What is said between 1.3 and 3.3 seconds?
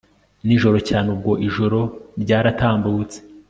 ijoro ryaratambutse